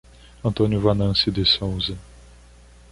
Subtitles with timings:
[0.43, 1.95] Antônio Venancio de Souza